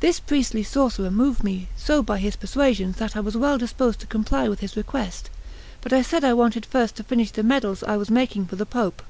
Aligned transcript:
This 0.00 0.18
priestly 0.18 0.64
sorcerer 0.64 1.12
moved 1.12 1.44
me 1.44 1.68
so 1.76 2.02
by 2.02 2.18
his 2.18 2.34
persuasions 2.34 2.96
that 2.96 3.16
I 3.16 3.20
was 3.20 3.36
well 3.36 3.56
disposed 3.56 4.00
to 4.00 4.06
comply 4.08 4.48
with 4.48 4.58
his 4.58 4.76
request; 4.76 5.30
but 5.80 5.92
I 5.92 6.02
said 6.02 6.24
I 6.24 6.34
wanted 6.34 6.66
first 6.66 6.96
to 6.96 7.04
finish 7.04 7.30
the 7.30 7.44
medals 7.44 7.84
I 7.84 7.96
was 7.96 8.10
making 8.10 8.46
for 8.46 8.56
the 8.56 8.66
Pope. 8.66 9.00